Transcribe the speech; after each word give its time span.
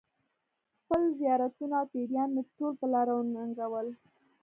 خپل 0.79 1.01
زیارتونه 1.19 1.75
او 1.81 1.87
پیران 1.93 2.29
مې 2.35 2.41
ټول 2.57 2.71
په 2.79 2.85
لاره 2.93 3.13
وننګول. 3.15 3.87